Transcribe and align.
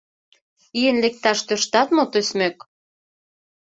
—Ийын 0.79 0.97
лекташ 1.03 1.39
тӧрштат 1.47 1.87
мо, 1.95 2.03
тӧсмӧк? 2.11 2.55